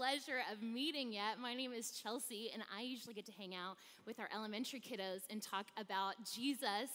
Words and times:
Pleasure 0.00 0.40
of 0.50 0.62
meeting 0.62 1.12
yet. 1.12 1.38
My 1.38 1.52
name 1.52 1.74
is 1.74 1.90
Chelsea, 1.90 2.50
and 2.54 2.62
I 2.74 2.80
usually 2.80 3.12
get 3.12 3.26
to 3.26 3.32
hang 3.32 3.54
out 3.54 3.76
with 4.06 4.18
our 4.18 4.30
elementary 4.34 4.80
kiddos 4.80 5.24
and 5.28 5.42
talk 5.42 5.66
about 5.76 6.14
Jesus. 6.24 6.88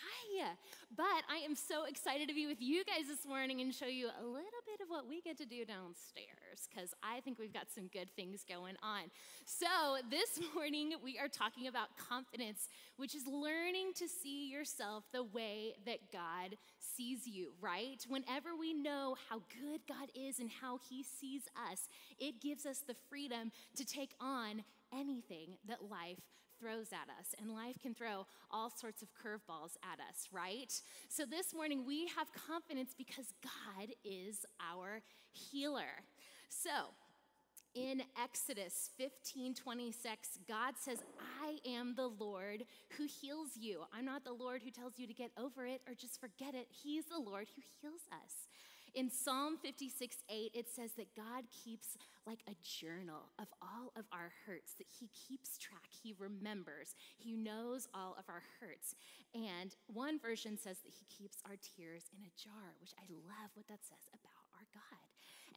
Hi. 0.00 0.52
But 0.96 1.22
I 1.30 1.44
am 1.44 1.54
so 1.54 1.84
excited 1.84 2.28
to 2.28 2.34
be 2.34 2.46
with 2.46 2.62
you 2.62 2.82
guys 2.84 3.08
this 3.08 3.26
morning 3.26 3.60
and 3.60 3.74
show 3.74 3.86
you 3.86 4.06
a 4.06 4.24
little 4.24 4.62
bit 4.64 4.80
of 4.82 4.88
what 4.88 5.06
we 5.06 5.20
get 5.20 5.36
to 5.38 5.44
do 5.44 5.66
downstairs 5.66 6.68
because 6.70 6.94
I 7.02 7.20
think 7.20 7.38
we've 7.38 7.52
got 7.52 7.66
some 7.74 7.88
good 7.88 8.08
things 8.16 8.44
going 8.48 8.76
on. 8.82 9.10
So, 9.44 9.66
this 10.10 10.40
morning 10.54 10.94
we 11.04 11.18
are 11.18 11.28
talking 11.28 11.66
about 11.66 11.88
confidence, 11.98 12.68
which 12.96 13.14
is 13.14 13.26
learning 13.26 13.92
to 13.96 14.08
see 14.08 14.48
yourself 14.48 15.04
the 15.12 15.24
way 15.24 15.74
that 15.84 15.98
God 16.10 16.56
sees 16.96 17.26
you, 17.26 17.52
right? 17.60 18.04
Whenever 18.08 18.56
we 18.58 18.72
know 18.72 19.16
how 19.28 19.42
good 19.60 19.80
God 19.88 20.10
is 20.14 20.38
and 20.38 20.50
how 20.50 20.78
He 20.88 21.02
sees 21.02 21.42
us, 21.70 21.88
it 22.18 22.40
gives 22.40 22.66
us 22.66 22.80
the 22.86 22.96
freedom 23.08 23.50
to 23.76 23.84
take 23.84 24.12
on 24.20 24.62
anything 24.92 25.56
that 25.68 25.90
life 25.90 26.20
throws 26.58 26.88
at 26.92 27.08
us, 27.18 27.34
and 27.38 27.52
life 27.52 27.76
can 27.82 27.94
throw 27.94 28.26
all 28.50 28.70
sorts 28.70 29.02
of 29.02 29.08
curveballs 29.12 29.76
at 29.82 30.00
us, 30.08 30.28
right? 30.32 30.72
So 31.08 31.24
this 31.26 31.54
morning 31.54 31.84
we 31.86 32.08
have 32.16 32.28
confidence 32.32 32.94
because 32.96 33.26
God 33.42 33.88
is 34.04 34.46
our 34.60 35.02
healer. 35.32 36.02
So, 36.48 36.70
in 37.76 38.02
Exodus 38.20 38.90
15 38.96 39.54
26, 39.54 40.38
God 40.48 40.74
says, 40.80 40.98
I 41.44 41.58
am 41.68 41.94
the 41.94 42.08
Lord 42.08 42.64
who 42.96 43.04
heals 43.04 43.50
you. 43.54 43.82
I'm 43.92 44.06
not 44.06 44.24
the 44.24 44.32
Lord 44.32 44.62
who 44.64 44.70
tells 44.70 44.98
you 44.98 45.06
to 45.06 45.12
get 45.12 45.30
over 45.38 45.66
it 45.66 45.82
or 45.86 45.94
just 45.94 46.18
forget 46.18 46.54
it. 46.54 46.68
He's 46.70 47.04
the 47.04 47.18
Lord 47.18 47.48
who 47.54 47.62
heals 47.80 48.00
us. 48.10 48.48
In 48.94 49.10
Psalm 49.10 49.58
56 49.60 50.16
8, 50.30 50.52
it 50.54 50.70
says 50.74 50.92
that 50.96 51.14
God 51.14 51.44
keeps 51.52 51.98
like 52.26 52.40
a 52.48 52.56
journal 52.64 53.28
of 53.38 53.46
all 53.60 53.92
of 53.94 54.06
our 54.10 54.32
hurts, 54.46 54.72
that 54.78 54.88
He 54.88 55.10
keeps 55.12 55.58
track, 55.58 55.92
He 56.02 56.14
remembers, 56.18 56.94
He 57.18 57.36
knows 57.36 57.88
all 57.92 58.16
of 58.18 58.24
our 58.28 58.42
hurts. 58.58 58.96
And 59.34 59.76
one 59.86 60.18
version 60.18 60.56
says 60.56 60.78
that 60.80 60.96
He 60.96 61.04
keeps 61.12 61.42
our 61.44 61.60
tears 61.60 62.08
in 62.16 62.24
a 62.24 62.32
jar, 62.40 62.72
which 62.80 62.96
I 62.96 63.04
love 63.12 63.52
what 63.52 63.68
that 63.68 63.84
says 63.84 64.08
about 64.14 64.48
our 64.56 64.64
God. 64.72 65.05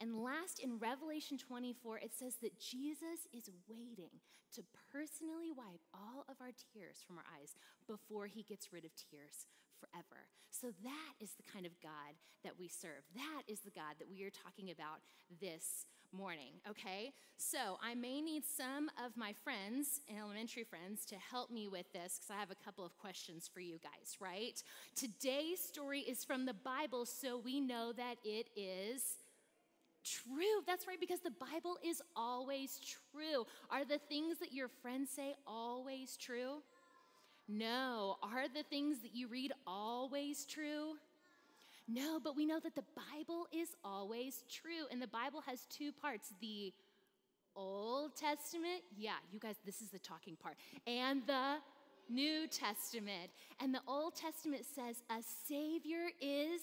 And 0.00 0.22
last, 0.22 0.58
in 0.58 0.78
Revelation 0.78 1.36
24, 1.36 1.98
it 1.98 2.12
says 2.16 2.36
that 2.42 2.58
Jesus 2.58 3.28
is 3.32 3.50
waiting 3.68 4.10
to 4.54 4.62
personally 4.90 5.52
wipe 5.54 5.84
all 5.92 6.24
of 6.28 6.36
our 6.40 6.50
tears 6.72 7.04
from 7.06 7.18
our 7.18 7.28
eyes 7.38 7.54
before 7.86 8.26
he 8.26 8.42
gets 8.42 8.72
rid 8.72 8.84
of 8.84 8.90
tears 8.96 9.46
forever. 9.78 10.26
So 10.50 10.68
that 10.82 11.12
is 11.20 11.32
the 11.36 11.46
kind 11.52 11.66
of 11.66 11.72
God 11.82 12.16
that 12.44 12.58
we 12.58 12.66
serve. 12.66 13.04
That 13.14 13.42
is 13.46 13.60
the 13.60 13.70
God 13.70 13.96
that 13.98 14.10
we 14.10 14.24
are 14.24 14.30
talking 14.30 14.70
about 14.70 15.00
this 15.40 15.86
morning, 16.12 16.54
okay? 16.68 17.12
So 17.36 17.78
I 17.82 17.94
may 17.94 18.20
need 18.20 18.42
some 18.44 18.90
of 19.04 19.16
my 19.16 19.32
friends, 19.44 20.00
elementary 20.18 20.64
friends, 20.64 21.06
to 21.06 21.16
help 21.16 21.50
me 21.50 21.68
with 21.68 21.92
this 21.92 22.18
because 22.18 22.34
I 22.34 22.40
have 22.40 22.50
a 22.50 22.64
couple 22.64 22.84
of 22.84 22.98
questions 22.98 23.48
for 23.52 23.60
you 23.60 23.78
guys, 23.78 24.16
right? 24.18 24.60
Today's 24.96 25.60
story 25.60 26.00
is 26.00 26.24
from 26.24 26.46
the 26.46 26.54
Bible, 26.54 27.06
so 27.06 27.38
we 27.38 27.60
know 27.60 27.92
that 27.92 28.16
it 28.24 28.48
is 28.56 29.18
true. 30.04 30.62
That's 30.66 30.86
right, 30.86 31.00
because 31.00 31.20
the 31.20 31.30
Bible 31.30 31.78
is 31.84 32.02
always 32.16 32.80
true. 32.80 33.46
Are 33.70 33.84
the 33.84 33.98
things 34.08 34.38
that 34.38 34.52
your 34.52 34.68
friends 34.68 35.10
say 35.10 35.34
always 35.46 36.16
true? 36.16 36.62
No. 37.48 38.16
Are 38.22 38.48
the 38.48 38.62
things 38.64 39.00
that 39.02 39.14
you 39.14 39.28
read 39.28 39.52
always 39.66 40.44
true? 40.44 40.94
No, 41.88 42.20
but 42.22 42.36
we 42.36 42.46
know 42.46 42.60
that 42.60 42.76
the 42.76 42.84
Bible 42.94 43.46
is 43.52 43.70
always 43.84 44.44
true. 44.48 44.86
And 44.92 45.02
the 45.02 45.08
Bible 45.08 45.42
has 45.46 45.66
two 45.68 45.90
parts 45.92 46.32
the 46.40 46.72
Old 47.56 48.16
Testament, 48.16 48.82
yeah, 48.96 49.16
you 49.32 49.40
guys, 49.40 49.56
this 49.66 49.80
is 49.80 49.90
the 49.90 49.98
talking 49.98 50.36
part, 50.36 50.56
and 50.86 51.22
the 51.26 51.56
New 52.08 52.46
Testament. 52.46 53.30
And 53.60 53.74
the 53.74 53.80
Old 53.86 54.14
Testament 54.14 54.64
says 54.64 55.02
a 55.10 55.22
Savior 55.48 56.10
is 56.20 56.60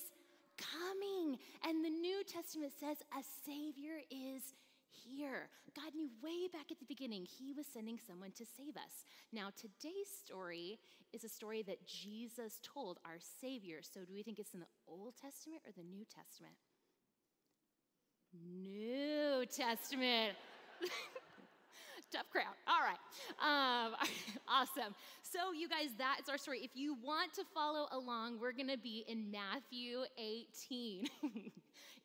coming. 0.57 1.37
And 1.67 1.83
the 1.85 1.89
New 1.89 2.23
Testament 2.23 2.73
says 2.79 2.97
a 3.13 3.23
Savior 3.45 4.01
is 4.09 4.53
here. 4.91 5.49
God 5.75 5.93
knew 5.95 6.09
way 6.23 6.47
back 6.51 6.71
at 6.71 6.79
the 6.79 6.85
beginning 6.85 7.25
He 7.25 7.53
was 7.53 7.65
sending 7.71 7.99
someone 8.05 8.31
to 8.31 8.45
save 8.45 8.75
us. 8.75 9.05
Now, 9.31 9.49
today's 9.55 10.09
story 10.25 10.79
is 11.13 11.23
a 11.23 11.29
story 11.29 11.63
that 11.63 11.85
Jesus 11.85 12.59
told 12.63 12.99
our 13.05 13.17
Savior. 13.41 13.79
So, 13.81 14.01
do 14.01 14.13
we 14.13 14.23
think 14.23 14.39
it's 14.39 14.53
in 14.53 14.59
the 14.59 14.73
Old 14.87 15.13
Testament 15.21 15.61
or 15.65 15.71
the 15.71 15.83
New 15.83 16.05
Testament? 16.05 16.55
New 18.33 19.45
Testament. 19.45 20.35
Tough 22.11 22.29
crowd. 22.31 22.55
All 22.67 22.79
right. 22.79 22.99
Um, 23.43 23.93
awesome. 24.47 24.95
So, 25.23 25.51
you 25.51 25.67
guys, 25.67 25.89
that 25.97 26.19
is 26.23 26.29
our 26.29 26.37
story. 26.37 26.61
If 26.63 26.71
you 26.73 26.95
want 27.03 27.33
to 27.33 27.43
follow 27.53 27.87
along, 27.91 28.39
we're 28.39 28.53
going 28.53 28.69
to 28.69 28.77
be 28.77 29.03
in 29.09 29.29
Matthew 29.29 29.99
18. 30.17 31.07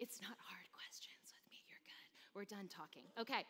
it's 0.01 0.21
not 0.21 0.37
hard 0.43 0.67
questions 0.75 1.31
with 1.31 1.47
me. 1.49 1.63
You're 1.69 1.85
good. 1.87 2.35
We're 2.35 2.45
done 2.45 2.69
talking. 2.69 3.05
Okay. 3.21 3.45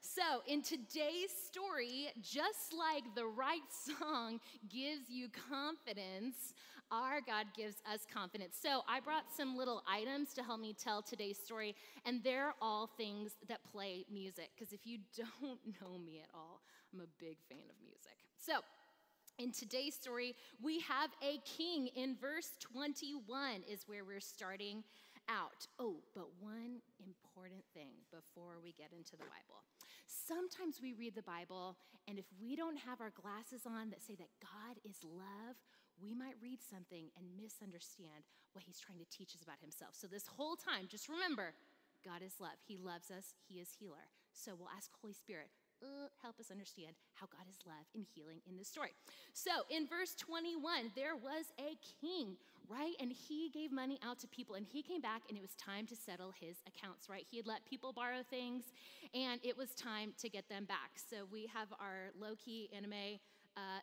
So, 0.00 0.42
in 0.48 0.62
today's 0.62 1.30
story, 1.46 2.08
just 2.20 2.74
like 2.76 3.04
the 3.14 3.26
right 3.26 3.60
song 3.70 4.40
gives 4.68 5.08
you 5.08 5.28
confidence, 5.48 6.54
our 6.92 7.20
God 7.20 7.46
gives 7.56 7.76
us 7.90 8.00
confidence. 8.12 8.56
So, 8.60 8.82
I 8.86 9.00
brought 9.00 9.24
some 9.34 9.56
little 9.56 9.82
items 9.90 10.34
to 10.34 10.42
help 10.42 10.60
me 10.60 10.74
tell 10.78 11.02
today's 11.02 11.38
story, 11.38 11.74
and 12.04 12.22
they're 12.22 12.54
all 12.60 12.90
things 12.96 13.32
that 13.48 13.60
play 13.64 14.04
music. 14.12 14.50
Because 14.54 14.72
if 14.72 14.86
you 14.86 14.98
don't 15.16 15.58
know 15.80 15.98
me 15.98 16.20
at 16.22 16.28
all, 16.34 16.60
I'm 16.92 17.00
a 17.00 17.10
big 17.18 17.38
fan 17.48 17.64
of 17.68 17.76
music. 17.82 18.16
So, 18.38 18.60
in 19.38 19.50
today's 19.50 19.94
story, 19.94 20.34
we 20.62 20.80
have 20.80 21.10
a 21.22 21.40
king. 21.44 21.88
In 21.96 22.16
verse 22.20 22.50
21 22.60 23.62
is 23.68 23.88
where 23.88 24.04
we're 24.04 24.20
starting 24.20 24.84
out. 25.28 25.66
Oh, 25.78 25.96
but 26.14 26.28
one 26.40 26.82
important 27.00 27.64
thing 27.74 27.96
before 28.10 28.60
we 28.62 28.72
get 28.72 28.92
into 28.96 29.12
the 29.12 29.24
Bible. 29.24 29.64
Sometimes 30.06 30.80
we 30.82 30.92
read 30.92 31.14
the 31.14 31.22
Bible, 31.22 31.76
and 32.06 32.18
if 32.18 32.26
we 32.40 32.56
don't 32.56 32.76
have 32.76 33.00
our 33.00 33.10
glasses 33.10 33.62
on 33.66 33.90
that 33.90 34.02
say 34.02 34.14
that 34.16 34.28
God 34.40 34.76
is 34.84 34.96
love, 35.02 35.56
we 36.02 36.14
might 36.14 36.34
read 36.42 36.58
something 36.58 37.08
and 37.14 37.24
misunderstand 37.38 38.26
what 38.52 38.66
he's 38.66 38.82
trying 38.82 38.98
to 38.98 39.08
teach 39.08 39.34
us 39.38 39.42
about 39.42 39.62
himself. 39.62 39.94
So, 39.94 40.10
this 40.10 40.26
whole 40.26 40.56
time, 40.56 40.90
just 40.90 41.08
remember 41.08 41.54
God 42.04 42.20
is 42.20 42.34
love. 42.42 42.58
He 42.66 42.76
loves 42.76 43.10
us, 43.10 43.34
He 43.46 43.62
is 43.62 43.70
healer. 43.78 44.10
So, 44.34 44.52
we'll 44.58 44.72
ask 44.74 44.90
Holy 45.00 45.14
Spirit, 45.14 45.48
uh, 45.82 46.08
help 46.22 46.38
us 46.38 46.50
understand 46.50 46.94
how 47.14 47.26
God 47.26 47.46
is 47.48 47.58
love 47.66 47.86
and 47.94 48.04
healing 48.14 48.40
in 48.48 48.56
this 48.56 48.68
story. 48.68 48.90
So, 49.32 49.50
in 49.70 49.86
verse 49.86 50.14
21, 50.14 50.92
there 50.94 51.16
was 51.16 51.46
a 51.58 51.78
king, 52.00 52.36
right? 52.68 52.94
And 53.00 53.12
he 53.12 53.50
gave 53.50 53.72
money 53.72 53.98
out 54.04 54.18
to 54.20 54.28
people, 54.28 54.54
and 54.54 54.66
he 54.66 54.82
came 54.82 55.00
back, 55.00 55.22
and 55.28 55.36
it 55.36 55.42
was 55.42 55.54
time 55.54 55.86
to 55.86 55.96
settle 55.96 56.32
his 56.38 56.56
accounts, 56.66 57.08
right? 57.08 57.26
He 57.30 57.36
had 57.36 57.46
let 57.46 57.64
people 57.66 57.92
borrow 57.92 58.22
things, 58.28 58.64
and 59.14 59.40
it 59.42 59.56
was 59.56 59.74
time 59.74 60.12
to 60.18 60.28
get 60.28 60.48
them 60.48 60.64
back. 60.64 60.98
So, 60.98 61.26
we 61.30 61.46
have 61.52 61.68
our 61.78 62.10
low 62.18 62.34
key 62.36 62.70
anime 62.74 63.18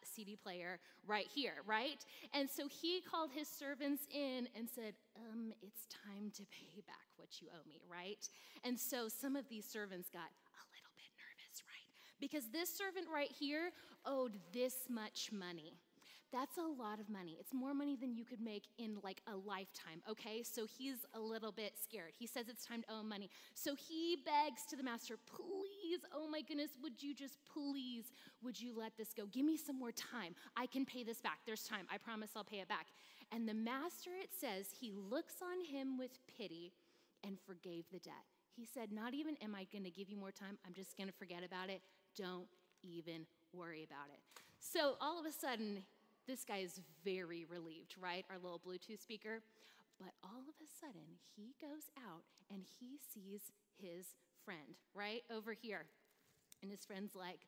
CD 0.04 0.36
player 0.36 0.80
right 1.08 1.28
here, 1.34 1.56
right? 1.66 2.04
And 2.34 2.50
so 2.50 2.68
he 2.68 3.02
called 3.02 3.32
his 3.32 3.48
servants 3.48 4.04
in 4.14 4.48
and 4.56 4.68
said, 4.70 4.94
um, 5.18 5.54
It's 5.62 5.88
time 5.88 6.32
to 6.36 6.44
pay 6.52 6.82
back 6.88 7.08
what 7.18 7.42
you 7.42 7.48
owe 7.54 7.68
me, 7.68 7.82
right? 7.90 8.28
And 8.64 8.80
so 8.80 9.08
some 9.08 9.36
of 9.36 9.48
these 9.50 9.66
servants 9.66 10.10
got 10.10 10.22
a 10.22 10.64
little 10.74 10.94
bit 10.96 11.12
nervous, 11.18 11.64
right? 11.68 11.90
Because 12.20 12.50
this 12.52 12.76
servant 12.76 13.08
right 13.14 13.32
here 13.32 13.72
owed 14.06 14.38
this 14.54 14.88
much 14.90 15.32
money. 15.32 15.74
That's 16.32 16.58
a 16.58 16.82
lot 16.82 17.00
of 17.00 17.10
money. 17.10 17.38
It's 17.40 17.54
more 17.54 17.74
money 17.74 17.98
than 18.00 18.16
you 18.16 18.24
could 18.24 18.40
make 18.40 18.66
in 18.78 18.98
like 19.04 19.22
a 19.26 19.36
lifetime, 19.36 20.02
okay? 20.10 20.44
So 20.44 20.66
he's 20.66 20.98
a 21.16 21.20
little 21.20 21.52
bit 21.52 21.74
scared. 21.82 22.12
He 22.18 22.28
says 22.28 22.48
it's 22.50 22.66
time 22.66 22.84
to 22.84 22.94
owe 22.94 23.04
money. 23.04 23.30
So 23.56 23.74
he 23.74 24.18
begs 24.26 24.64
to 24.70 24.76
the 24.76 24.84
master, 24.84 25.16
please, 25.26 26.02
oh 26.14 26.30
my 26.30 26.42
goodness, 26.42 26.72
would 26.84 27.02
you 27.02 27.16
just 27.16 27.40
please, 27.52 28.12
would 28.44 28.62
you 28.62 28.78
let 28.78 28.96
this 28.96 29.10
go? 29.16 29.26
Give 29.26 29.44
me 29.44 29.58
some 29.58 29.80
more 29.80 29.92
time. 29.92 30.36
I 30.56 30.68
can 30.68 30.86
pay 30.86 31.04
this 31.04 31.20
back. 31.20 31.40
There's 31.48 31.64
time. 31.64 31.88
I 31.92 31.98
promise 31.98 32.30
I'll 32.36 32.44
pay 32.44 32.60
it 32.60 32.68
back. 32.70 32.88
And 33.32 33.50
the 33.50 33.56
master, 33.56 34.12
it 34.22 34.30
says, 34.40 34.68
he 34.80 34.92
looks 34.92 35.36
on 35.42 35.66
him 35.66 35.98
with 35.98 36.20
pity 36.38 36.74
and 37.24 37.38
forgave 37.46 37.86
the 37.92 38.00
debt. 38.00 38.14
He 38.56 38.66
said, 38.66 38.92
Not 38.92 39.14
even 39.14 39.36
am 39.42 39.56
I 39.56 39.66
going 39.72 39.84
to 39.84 39.92
give 39.92 40.10
you 40.10 40.18
more 40.18 40.32
time, 40.32 40.58
I'm 40.66 40.74
just 40.74 40.98
going 40.98 41.08
to 41.08 41.16
forget 41.16 41.44
about 41.44 41.70
it. 41.70 41.82
Don't 42.16 42.48
even 42.84 43.26
worry 43.54 43.84
about 43.84 44.10
it. 44.14 44.20
So 44.60 44.96
all 45.00 45.20
of 45.20 45.26
a 45.26 45.32
sudden, 45.32 45.84
this 46.30 46.46
guy 46.46 46.60
is 46.60 46.80
very 47.04 47.46
relieved, 47.50 47.96
right? 48.00 48.26
Our 48.30 48.38
little 48.38 48.60
Bluetooth 48.60 49.02
speaker. 49.02 49.42
But 50.00 50.14
all 50.24 50.46
of 50.48 50.56
a 50.64 50.70
sudden, 50.80 51.20
he 51.36 51.56
goes 51.60 51.90
out 51.98 52.24
and 52.50 52.64
he 52.80 53.00
sees 53.14 53.52
his 53.82 54.06
friend 54.46 54.78
right 54.94 55.24
over 55.34 55.54
here. 55.54 55.86
And 56.62 56.72
his 56.72 56.86
friend's 56.86 57.16
like, 57.16 57.48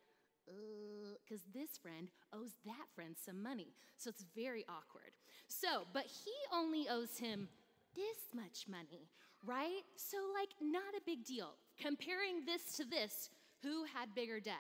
uh, 0.50 1.16
because 1.24 1.44
this 1.54 1.78
friend 1.78 2.10
owes 2.34 2.52
that 2.66 2.90
friend 2.96 3.16
some 3.16 3.42
money. 3.42 3.74
So 3.98 4.10
it's 4.10 4.26
very 4.36 4.66
awkward. 4.68 5.12
So, 5.48 5.86
but 5.94 6.06
he 6.06 6.34
only 6.54 6.88
owes 6.90 7.18
him 7.18 7.48
this 7.96 8.34
much 8.34 8.66
money, 8.68 9.08
right? 9.46 9.84
So, 9.96 10.18
like, 10.34 10.50
not 10.62 10.96
a 10.98 11.02
big 11.06 11.24
deal. 11.24 11.54
Comparing 11.80 12.46
this 12.46 12.76
to 12.78 12.86
this, 12.86 13.30
who 13.62 13.84
had 13.84 14.16
bigger 14.16 14.40
debt? 14.40 14.56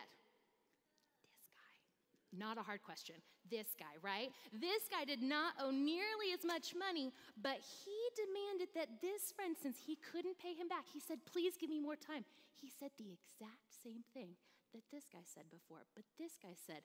This 1.23 1.47
guy. 1.55 2.45
Not 2.45 2.57
a 2.57 2.63
hard 2.63 2.83
question. 2.83 3.15
This 3.49 3.75
guy, 3.77 3.91
right? 4.01 4.29
This 4.53 4.87
guy 4.89 5.03
did 5.03 5.21
not 5.21 5.53
owe 5.59 5.71
nearly 5.71 6.31
as 6.33 6.45
much 6.45 6.73
money, 6.77 7.11
but 7.41 7.59
he 7.59 7.97
demanded 8.15 8.69
that 8.75 9.01
this 9.01 9.31
friend, 9.35 9.55
since 9.61 9.77
he 9.85 9.97
couldn't 9.97 10.39
pay 10.39 10.53
him 10.53 10.67
back, 10.67 10.85
he 10.91 10.99
said, 10.99 11.19
Please 11.25 11.57
give 11.57 11.69
me 11.69 11.79
more 11.79 11.97
time. 11.97 12.23
He 12.55 12.69
said 12.69 12.91
the 12.97 13.11
exact 13.11 13.73
same 13.83 14.03
thing 14.13 14.37
that 14.73 14.83
this 14.91 15.03
guy 15.11 15.23
said 15.25 15.49
before, 15.51 15.83
but 15.95 16.05
this 16.17 16.37
guy 16.41 16.55
said, 16.55 16.81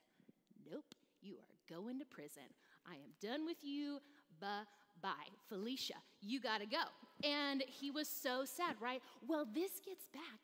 Nope, 0.69 0.95
you 1.21 1.37
are 1.37 1.57
going 1.69 1.99
to 1.99 2.05
prison. 2.07 2.51
I 2.87 2.95
am 2.95 3.15
done 3.21 3.47
with 3.47 3.63
you. 3.63 4.01
Bye 4.41 4.67
bye. 5.03 5.31
Felicia, 5.49 6.01
you 6.21 6.41
gotta 6.41 6.67
go. 6.67 6.83
And 7.23 7.63
he 7.67 7.91
was 7.91 8.09
so 8.09 8.45
sad, 8.45 8.77
right? 8.81 9.03
Well, 9.27 9.47
this 9.55 9.81
gets 9.85 10.09
back 10.13 10.41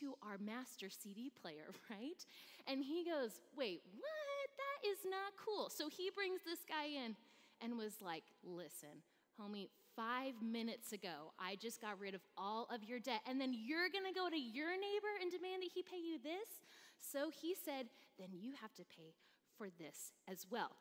to 0.00 0.14
our 0.22 0.38
master 0.38 0.88
CD 0.90 1.30
player, 1.30 1.66
right? 1.90 2.24
And 2.66 2.82
he 2.82 3.04
goes, 3.04 3.40
Wait, 3.56 3.82
what? 3.94 4.25
That 4.56 4.88
is 4.88 4.98
not 5.04 5.36
cool. 5.36 5.70
So 5.70 5.88
he 5.88 6.10
brings 6.14 6.40
this 6.44 6.60
guy 6.68 6.86
in 6.86 7.16
and 7.60 7.78
was 7.78 8.00
like, 8.02 8.24
listen, 8.44 9.02
homie, 9.40 9.68
five 9.94 10.34
minutes 10.42 10.92
ago, 10.92 11.32
I 11.38 11.56
just 11.56 11.80
got 11.80 11.98
rid 11.98 12.14
of 12.14 12.20
all 12.36 12.68
of 12.72 12.84
your 12.84 13.00
debt. 13.00 13.20
And 13.28 13.40
then 13.40 13.54
you're 13.54 13.88
gonna 13.88 14.12
go 14.14 14.28
to 14.28 14.38
your 14.38 14.72
neighbor 14.72 15.14
and 15.20 15.30
demand 15.30 15.62
that 15.62 15.70
he 15.72 15.82
pay 15.82 15.98
you 15.98 16.18
this? 16.22 16.60
So 16.98 17.30
he 17.30 17.54
said, 17.54 17.86
then 18.18 18.28
you 18.32 18.52
have 18.60 18.74
to 18.74 18.84
pay 18.84 19.14
for 19.56 19.68
this 19.78 20.12
as 20.28 20.46
well. 20.50 20.76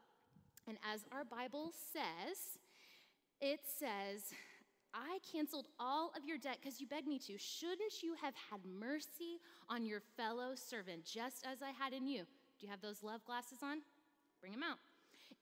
And 0.67 0.77
as 0.93 1.01
our 1.11 1.23
Bible 1.23 1.71
says, 1.93 2.57
it 3.39 3.59
says, 3.77 4.33
I 4.93 5.19
canceled 5.29 5.67
all 5.79 6.11
of 6.17 6.25
your 6.25 6.37
debt 6.37 6.57
because 6.61 6.79
you 6.79 6.87
begged 6.87 7.07
me 7.07 7.19
to. 7.19 7.37
Shouldn't 7.37 8.01
you 8.01 8.15
have 8.21 8.33
had 8.49 8.61
mercy 8.65 9.39
on 9.69 9.85
your 9.85 10.01
fellow 10.15 10.55
servant 10.55 11.05
just 11.05 11.45
as 11.45 11.61
I 11.61 11.71
had 11.71 11.93
in 11.93 12.07
you? 12.07 12.23
Do 12.59 12.65
you 12.65 12.71
have 12.71 12.81
those 12.81 13.03
love 13.03 13.25
glasses 13.25 13.59
on? 13.63 13.79
Bring 14.39 14.53
them 14.53 14.63
out. 14.63 14.77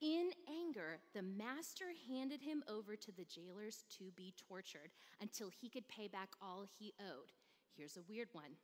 In 0.01 0.31
anger, 0.49 0.97
the 1.13 1.21
master 1.21 1.85
handed 2.09 2.41
him 2.41 2.63
over 2.67 2.95
to 2.95 3.11
the 3.11 3.25
jailers 3.25 3.85
to 3.97 4.11
be 4.15 4.33
tortured 4.49 4.91
until 5.21 5.49
he 5.49 5.69
could 5.69 5.87
pay 5.87 6.07
back 6.07 6.29
all 6.41 6.65
he 6.77 6.93
owed. 6.99 7.31
Here's 7.77 7.97
a 7.97 8.03
weird 8.09 8.27
one. 8.33 8.57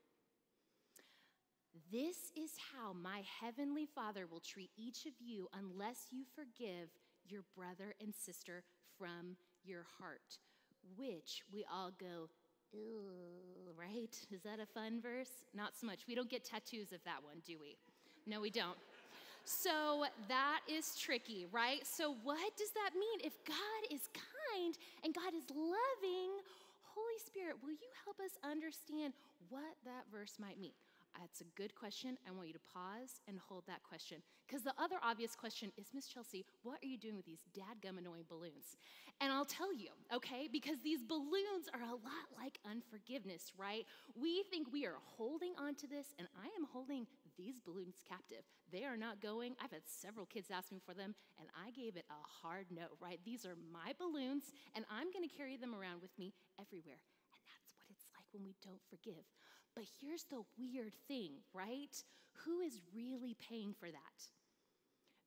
This 1.92 2.32
is 2.36 2.52
how 2.74 2.94
my 2.94 3.22
heavenly 3.42 3.86
Father 3.86 4.28
will 4.28 4.40
treat 4.40 4.72
each 4.78 5.06
of 5.06 5.14
you 5.20 5.48
unless 5.58 6.08
you 6.12 6.24
forgive 6.36 6.90
your 7.26 7.44
brother 7.56 7.96
and 8.02 8.14
sister 8.14 8.64
from 8.98 9.38
your 9.64 9.86
heart. 10.00 10.40
Which 10.98 11.44
we 11.54 11.66
all 11.72 11.92
go, 12.00 12.30
right? 13.78 14.16
Is 14.32 14.42
that 14.44 14.60
a 14.60 14.66
fun 14.66 15.02
verse? 15.02 15.46
Not 15.54 15.78
so 15.80 15.88
much. 15.88 16.02
We 16.08 16.16
don't 16.16 16.30
get 16.30 16.44
tattoos 16.44 16.92
of 16.92 17.04
that 17.06 17.24
one, 17.24 17.42
do 17.46 17.58
we? 17.60 17.78
No, 18.30 18.40
we 18.42 18.52
don't. 18.52 18.78
So 19.44 20.06
that 20.28 20.60
is 20.70 20.96
tricky, 20.96 21.48
right? 21.52 21.82
So, 21.82 22.14
what 22.22 22.56
does 22.56 22.70
that 22.78 22.92
mean? 22.94 23.26
If 23.26 23.44
God 23.44 23.82
is 23.90 24.08
kind 24.14 24.78
and 25.04 25.16
God 25.16 25.34
is 25.34 25.50
loving, 25.50 26.38
Holy 26.84 27.20
Spirit, 27.26 27.56
will 27.64 27.72
you 27.72 27.90
help 28.06 28.20
us 28.20 28.38
understand 28.44 29.14
what 29.50 29.74
that 29.86 30.06
verse 30.12 30.36
might 30.40 30.60
mean? 30.60 30.78
That's 31.20 31.42
a 31.42 31.50
good 31.56 31.74
question. 31.74 32.18
I 32.28 32.32
want 32.32 32.48
you 32.48 32.54
to 32.54 32.60
pause 32.72 33.20
and 33.28 33.40
hold 33.50 33.64
that 33.66 33.82
question. 33.82 34.22
Because 34.48 34.62
the 34.62 34.74
other 34.78 34.98
obvious 35.04 35.36
question 35.36 35.72
is 35.78 35.88
Miss 35.94 36.08
Chelsea, 36.08 36.46
what 36.62 36.78
are 36.84 36.88
you 36.88 36.98
doing 36.98 37.16
with 37.16 37.26
these 37.26 37.44
dadgum 37.58 37.98
annoying 37.98 38.26
balloons? 38.30 38.78
And 39.20 39.34
I'll 39.34 39.46
tell 39.46 39.74
you, 39.74 39.90
okay, 40.14 40.48
because 40.52 40.78
these 40.84 41.02
balloons 41.02 41.68
are 41.74 41.82
a 41.82 41.92
lot 41.92 42.30
like 42.38 42.60
unforgiveness, 42.70 43.52
right? 43.58 43.86
We 44.16 44.44
think 44.52 44.72
we 44.72 44.86
are 44.86 44.96
holding 45.18 45.54
on 45.60 45.76
to 45.76 45.88
this, 45.88 46.14
and 46.20 46.28
I 46.40 46.46
am 46.58 46.68
holding 46.72 47.08
these 47.40 47.64
balloons 47.64 47.96
captive. 48.04 48.44
They 48.72 48.84
are 48.84 49.00
not 49.00 49.24
going. 49.24 49.56
I've 49.64 49.72
had 49.72 49.88
several 49.88 50.28
kids 50.28 50.52
ask 50.52 50.72
me 50.72 50.82
for 50.84 50.94
them, 50.94 51.16
and 51.40 51.48
I 51.56 51.72
gave 51.72 51.96
it 51.96 52.04
a 52.12 52.20
hard 52.20 52.68
no, 52.70 52.92
right? 53.00 53.20
These 53.24 53.46
are 53.46 53.56
my 53.72 53.96
balloons, 53.98 54.52
and 54.76 54.84
I'm 54.92 55.08
going 55.16 55.24
to 55.24 55.32
carry 55.32 55.56
them 55.56 55.74
around 55.74 56.02
with 56.02 56.12
me 56.20 56.34
everywhere. 56.60 57.00
And 57.32 57.42
that's 57.48 57.72
what 57.80 57.88
it's 57.88 58.06
like 58.12 58.28
when 58.36 58.44
we 58.44 58.56
don't 58.60 58.84
forgive. 58.92 59.24
But 59.76 59.86
here's 60.02 60.26
the 60.26 60.44
weird 60.60 60.94
thing, 61.08 61.40
right? 61.54 61.96
Who 62.44 62.60
is 62.60 62.82
really 62.94 63.36
paying 63.40 63.74
for 63.80 63.88
that? 63.88 64.20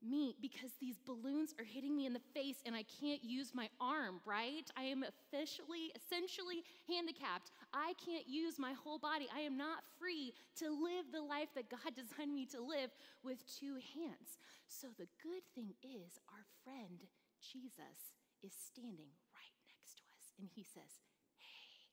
Me, 0.02 0.34
because 0.42 0.72
these 0.80 0.98
balloons 1.06 1.54
are 1.60 1.64
hitting 1.64 1.96
me 1.96 2.06
in 2.06 2.12
the 2.12 2.26
face 2.34 2.56
and 2.66 2.74
I 2.74 2.82
can't 3.00 3.22
use 3.22 3.54
my 3.54 3.68
arm, 3.80 4.20
right? 4.26 4.68
I 4.76 4.82
am 4.82 5.04
officially, 5.04 5.92
essentially 5.94 6.64
handicapped. 6.88 7.52
I 7.72 7.96
can't 7.96 8.28
use 8.28 8.60
my 8.60 8.72
whole 8.72 9.00
body. 9.00 9.28
I 9.34 9.40
am 9.40 9.56
not 9.56 9.84
free 9.98 10.32
to 10.60 10.68
live 10.68 11.08
the 11.08 11.24
life 11.24 11.48
that 11.56 11.72
God 11.72 11.92
designed 11.96 12.32
me 12.32 12.44
to 12.52 12.60
live 12.60 12.92
with 13.24 13.40
two 13.48 13.80
hands. 13.96 14.36
So 14.68 14.88
the 14.96 15.08
good 15.24 15.44
thing 15.56 15.72
is, 15.80 16.20
our 16.28 16.44
friend 16.64 17.00
Jesus 17.40 18.12
is 18.44 18.52
standing 18.52 19.10
right 19.34 19.56
next 19.66 19.98
to 19.98 20.04
us 20.14 20.30
and 20.38 20.46
he 20.46 20.62
says, 20.62 21.02
Hey, 21.40 21.88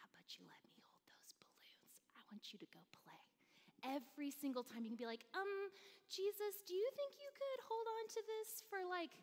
how 0.00 0.08
about 0.10 0.26
you 0.34 0.42
let 0.48 0.60
me 0.64 0.72
hold 0.88 1.04
those 1.06 1.32
balloons? 1.36 1.94
I 2.16 2.22
want 2.32 2.50
you 2.50 2.58
to 2.58 2.68
go 2.74 2.82
play. 3.04 3.22
Every 3.86 4.32
single 4.34 4.66
time 4.66 4.82
you 4.82 4.90
can 4.90 4.98
be 4.98 5.06
like, 5.06 5.28
um, 5.36 5.70
Jesus, 6.10 6.64
do 6.66 6.74
you 6.74 6.88
think 6.96 7.14
you 7.20 7.30
could 7.36 7.60
hold 7.68 7.86
on 7.86 8.04
to 8.16 8.20
this 8.26 8.64
for 8.66 8.82
like 8.88 9.14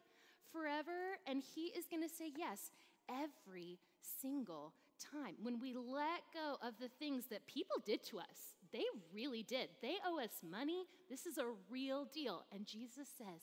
forever? 0.54 1.20
And 1.28 1.44
he 1.44 1.74
is 1.76 1.90
going 1.90 2.06
to 2.06 2.12
say 2.12 2.32
yes 2.32 2.72
every 3.10 3.78
single 4.00 4.74
time. 5.00 5.36
When 5.42 5.60
we 5.60 5.74
let 5.74 6.24
go 6.34 6.58
of 6.62 6.76
the 6.80 6.90
things 7.00 7.26
that 7.32 7.48
people 7.48 7.78
did 7.86 8.04
to 8.12 8.20
us, 8.20 8.56
they 8.72 8.84
really 9.14 9.44
did. 9.44 9.70
They 9.82 9.96
owe 10.06 10.20
us 10.20 10.44
money. 10.44 10.86
This 11.10 11.26
is 11.26 11.38
a 11.38 11.46
real 11.70 12.06
deal. 12.14 12.46
And 12.52 12.66
Jesus 12.66 13.08
says, 13.18 13.42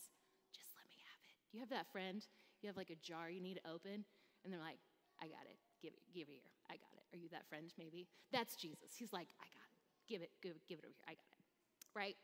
just 0.52 0.72
let 0.76 0.84
me 0.88 0.98
have 1.08 1.20
it. 1.24 1.34
You 1.52 1.60
have 1.60 1.70
that 1.70 1.90
friend, 1.92 2.24
you 2.60 2.68
have 2.68 2.76
like 2.76 2.90
a 2.90 3.00
jar 3.00 3.30
you 3.30 3.40
need 3.40 3.60
to 3.62 3.70
open, 3.70 4.04
and 4.44 4.52
they're 4.52 4.60
like, 4.60 4.78
I 5.20 5.26
got 5.26 5.46
it. 5.46 5.56
Give 5.80 5.92
it, 5.92 6.02
give 6.14 6.28
it 6.28 6.38
here. 6.38 6.52
I 6.70 6.74
got 6.74 6.94
it. 6.94 7.04
Are 7.16 7.18
you 7.18 7.28
that 7.30 7.48
friend, 7.48 7.72
maybe? 7.78 8.06
That's 8.32 8.56
Jesus. 8.56 8.94
He's 8.96 9.12
like, 9.12 9.28
I 9.40 9.46
got 9.50 9.68
it. 9.70 9.80
Give 10.08 10.22
it, 10.22 10.30
give, 10.42 10.54
give 10.68 10.78
it 10.78 10.84
over 10.84 10.94
here. 10.94 11.08
I 11.08 11.14
got 11.14 11.34
it. 11.38 11.46
Right? 11.94 12.16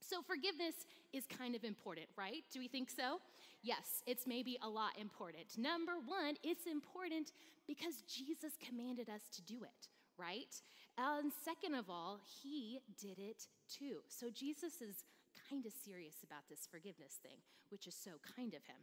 So, 0.00 0.22
forgiveness 0.22 0.86
is 1.12 1.24
kind 1.26 1.54
of 1.54 1.64
important, 1.64 2.06
right? 2.16 2.44
Do 2.52 2.60
we 2.60 2.68
think 2.68 2.90
so? 2.90 3.20
Yes, 3.62 4.02
it's 4.06 4.26
maybe 4.26 4.58
a 4.62 4.68
lot 4.68 4.92
important. 4.98 5.58
Number 5.58 5.94
one, 6.04 6.36
it's 6.42 6.66
important 6.66 7.32
because 7.66 8.02
Jesus 8.06 8.52
commanded 8.66 9.08
us 9.08 9.22
to 9.34 9.42
do 9.42 9.64
it, 9.64 9.88
right? 10.16 10.54
And 10.96 11.32
second 11.44 11.74
of 11.74 11.90
all, 11.90 12.20
he 12.42 12.80
did 13.00 13.18
it 13.18 13.46
too. 13.68 14.00
So, 14.08 14.28
Jesus 14.30 14.80
is 14.80 15.04
kind 15.50 15.66
of 15.66 15.72
serious 15.84 16.16
about 16.24 16.48
this 16.48 16.68
forgiveness 16.70 17.18
thing, 17.22 17.38
which 17.70 17.86
is 17.86 17.94
so 17.94 18.12
kind 18.36 18.54
of 18.54 18.62
him. 18.64 18.82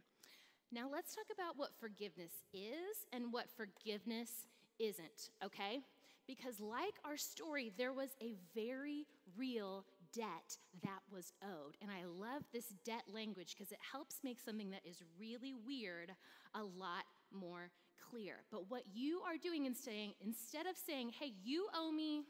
Now, 0.72 0.88
let's 0.92 1.14
talk 1.14 1.26
about 1.32 1.56
what 1.56 1.70
forgiveness 1.78 2.32
is 2.52 3.06
and 3.12 3.32
what 3.32 3.46
forgiveness 3.56 4.46
isn't, 4.78 5.30
okay? 5.44 5.80
Because, 6.26 6.58
like 6.58 6.94
our 7.04 7.16
story, 7.16 7.72
there 7.78 7.92
was 7.92 8.10
a 8.20 8.34
very 8.54 9.06
real 9.36 9.84
debt 10.16 10.56
that 10.82 11.00
was 11.12 11.32
owed. 11.42 11.76
And 11.82 11.90
I 11.90 12.04
love 12.06 12.42
this 12.52 12.72
debt 12.84 13.04
language 13.12 13.54
because 13.56 13.72
it 13.72 13.78
helps 13.92 14.16
make 14.24 14.40
something 14.40 14.70
that 14.70 14.86
is 14.88 15.02
really 15.18 15.52
weird 15.52 16.12
a 16.54 16.62
lot 16.62 17.04
more 17.32 17.70
clear. 18.10 18.44
But 18.50 18.70
what 18.70 18.82
you 18.92 19.20
are 19.26 19.36
doing 19.36 19.66
is 19.66 19.78
saying, 19.78 20.14
instead 20.24 20.66
of 20.66 20.76
saying, 20.76 21.10
hey, 21.20 21.32
you 21.42 21.66
owe 21.74 21.92
me 21.92 22.22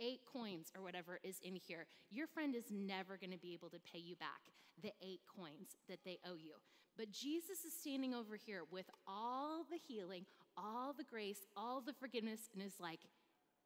eight 0.00 0.20
coins 0.30 0.72
or 0.76 0.82
whatever 0.82 1.18
is 1.22 1.38
in 1.42 1.56
here, 1.56 1.86
your 2.10 2.26
friend 2.26 2.54
is 2.54 2.64
never 2.70 3.16
going 3.16 3.32
to 3.32 3.38
be 3.38 3.54
able 3.54 3.70
to 3.70 3.78
pay 3.92 4.00
you 4.00 4.16
back 4.16 4.42
the 4.82 4.92
eight 5.02 5.20
coins 5.36 5.76
that 5.88 6.00
they 6.04 6.18
owe 6.28 6.36
you. 6.36 6.54
But 6.96 7.10
Jesus 7.10 7.64
is 7.64 7.72
standing 7.78 8.14
over 8.14 8.36
here 8.36 8.62
with 8.70 8.86
all 9.06 9.64
the 9.70 9.78
healing, 9.78 10.26
all 10.56 10.92
the 10.92 11.04
grace, 11.04 11.46
all 11.56 11.80
the 11.80 11.94
forgiveness, 11.94 12.50
and 12.52 12.62
is 12.62 12.74
like, 12.80 13.00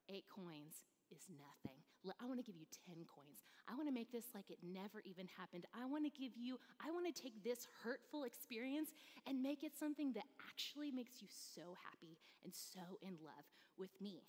eight 0.09 0.26
coins 0.33 0.85
is 1.11 1.23
nothing. 1.28 1.78
I 2.20 2.26
want 2.26 2.38
to 2.38 2.46
give 2.46 2.56
you 2.56 2.66
10 2.86 3.06
coins. 3.06 3.42
I 3.68 3.75
want 3.75 3.88
to 3.88 3.94
make 3.94 4.12
this 4.12 4.25
like 4.34 4.50
it 4.50 4.58
never 4.62 5.02
even 5.04 5.26
happened. 5.38 5.66
I 5.75 5.86
want 5.86 6.04
to 6.04 6.12
give 6.12 6.36
you, 6.36 6.58
I 6.78 6.90
want 6.90 7.06
to 7.06 7.14
take 7.14 7.42
this 7.42 7.66
hurtful 7.82 8.25
experience 8.25 8.90
and 9.26 9.42
make 9.42 9.64
it 9.64 9.72
something 9.78 10.12
that 10.14 10.26
actually 10.48 10.90
makes 10.90 11.22
you 11.22 11.28
so 11.30 11.75
happy 11.82 12.18
and 12.44 12.54
so 12.54 12.98
in 13.02 13.18
love 13.25 13.46
with 13.78 13.94
me. 14.00 14.22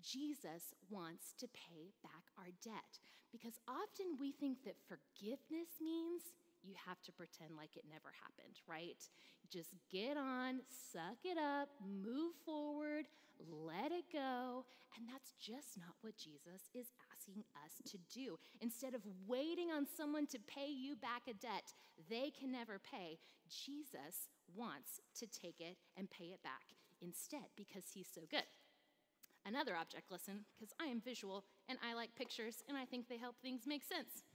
Jesus 0.00 0.74
wants 0.90 1.34
to 1.38 1.48
pay 1.48 1.90
back 2.02 2.30
our 2.38 2.54
debt 2.62 3.02
because 3.32 3.58
often 3.68 4.16
we 4.18 4.32
think 4.32 4.64
that 4.64 4.76
forgiveness 4.86 5.68
means 5.82 6.22
you 6.62 6.74
have 6.86 7.00
to 7.02 7.12
pretend 7.12 7.56
like 7.56 7.76
it 7.76 7.84
never 7.90 8.10
happened, 8.22 8.56
right? 8.66 8.98
Just 9.50 9.74
get 9.90 10.16
on, 10.16 10.60
suck 10.92 11.18
it 11.24 11.38
up, 11.38 11.68
move 11.82 12.34
forward, 12.44 13.06
let 13.40 13.92
it 13.92 14.04
go. 14.12 14.64
And 14.96 15.06
that's 15.06 15.32
just 15.48 15.80
not 15.80 15.96
what 16.04 16.16
Jesus 16.16 16.68
is 16.76 16.92
asking 17.08 17.40
us 17.64 17.80
to 17.88 17.96
do. 18.12 18.36
Instead 18.60 18.92
of 18.92 19.00
waiting 19.26 19.72
on 19.72 19.86
someone 19.88 20.26
to 20.28 20.38
pay 20.44 20.68
you 20.68 20.94
back 20.96 21.24
a 21.24 21.32
debt 21.32 21.72
they 22.10 22.30
can 22.30 22.52
never 22.52 22.78
pay, 22.78 23.18
Jesus 23.48 24.28
wants 24.54 25.00
to 25.16 25.26
take 25.26 25.60
it 25.60 25.76
and 25.96 26.10
pay 26.10 26.36
it 26.36 26.42
back 26.42 26.76
instead 27.00 27.48
because 27.56 27.84
he's 27.94 28.08
so 28.12 28.22
good. 28.30 28.44
Another 29.46 29.72
object 29.74 30.12
lesson, 30.12 30.44
because 30.52 30.74
I 30.80 30.86
am 30.86 31.00
visual 31.00 31.44
and 31.68 31.78
I 31.80 31.94
like 31.94 32.14
pictures 32.14 32.62
and 32.68 32.76
I 32.76 32.84
think 32.84 33.08
they 33.08 33.16
help 33.16 33.36
things 33.40 33.62
make 33.66 33.84
sense, 33.84 34.28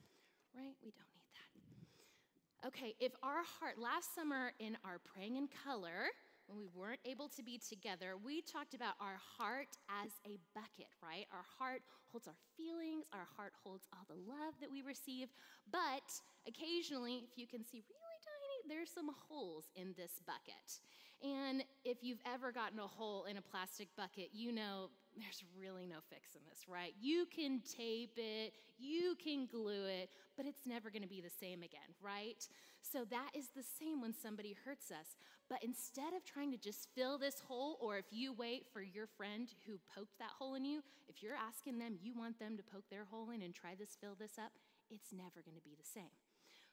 right? 0.56 0.74
We 0.82 0.90
don't 0.90 1.14
need 1.14 1.30
that. 1.38 2.68
Okay, 2.68 2.96
if 3.00 3.12
our 3.22 3.44
heart, 3.60 3.78
last 3.78 4.16
summer 4.16 4.54
in 4.60 4.78
our 4.84 4.98
praying 5.14 5.36
in 5.36 5.48
color, 5.64 6.10
when 6.48 6.58
we 6.58 6.68
weren't 6.76 7.00
able 7.06 7.30
to 7.30 7.44
be 7.44 7.58
together, 7.58 8.16
we 8.18 8.42
talked 8.42 8.74
about 8.74 8.96
our 9.00 9.18
heart 9.18 9.70
as 10.04 10.12
a 10.26 10.38
bucket, 10.54 10.92
right? 11.02 11.26
Our 11.32 11.46
heart 11.58 11.82
holds 12.12 12.28
our 12.28 12.38
feelings, 12.58 13.06
our 13.14 13.28
heart 13.36 13.54
holds 13.64 13.88
all 13.94 14.06
the 14.08 14.20
love 14.30 14.54
that 14.62 14.72
we 14.72 14.82
receive, 14.82 15.30
but 15.72 16.06
occasionally, 16.48 17.26
if 17.26 17.38
you 17.38 17.48
can 17.48 17.64
see 17.64 17.82
really 17.88 18.20
tiny, 18.22 18.76
there's 18.76 18.92
some 18.92 19.10
holes 19.28 19.66
in 19.76 19.94
this 19.98 20.22
bucket. 20.26 20.80
And 21.24 21.64
if 21.86 22.00
you've 22.02 22.20
ever 22.26 22.52
gotten 22.52 22.80
a 22.80 22.88
hole 22.88 23.24
in 23.24 23.38
a 23.38 23.42
plastic 23.42 23.88
bucket, 23.96 24.30
you 24.34 24.52
know 24.52 24.90
there's 25.16 25.42
really 25.58 25.88
no 25.88 25.98
fixing 26.10 26.42
this, 26.50 26.68
right? 26.68 26.94
You 27.00 27.26
can 27.34 27.62
tape 27.62 28.18
it, 28.18 28.54
you 28.78 29.16
can 29.24 29.46
glue 29.46 29.86
it, 29.86 30.10
but 30.36 30.46
it's 30.46 30.66
never 30.66 30.90
gonna 30.90 31.08
be 31.08 31.22
the 31.22 31.30
same 31.30 31.64
again, 31.64 31.96
right? 32.02 32.46
So 32.82 33.06
that 33.10 33.30
is 33.34 33.48
the 33.56 33.64
same 33.64 34.02
when 34.02 34.14
somebody 34.14 34.58
hurts 34.66 34.92
us. 34.92 35.16
But 35.50 35.64
instead 35.64 36.14
of 36.14 36.26
trying 36.26 36.52
to 36.52 36.58
just 36.58 36.90
fill 36.94 37.18
this 37.18 37.40
hole, 37.40 37.78
or 37.80 37.98
if 37.98 38.06
you 38.12 38.34
wait 38.34 38.66
for 38.74 38.82
your 38.82 39.08
friend 39.08 39.48
who 39.66 39.80
poked 39.96 40.20
that 40.20 40.32
hole 40.38 40.56
in 40.56 40.66
you, 40.66 40.82
if 41.08 41.24
you're 41.24 41.40
asking 41.40 41.80
them, 41.80 41.96
you 42.02 42.14
want 42.18 42.38
them 42.40 42.58
to 42.58 42.64
poke 42.64 42.90
their 42.90 43.06
hole 43.06 43.30
in 43.30 43.42
and 43.42 43.54
try 43.54 43.76
this, 43.80 43.96
fill 44.02 44.16
this 44.20 44.38
up, 44.38 44.52
it's 44.90 45.14
never 45.14 45.42
gonna 45.46 45.64
be 45.64 45.78
the 45.80 45.88
same. 45.88 46.12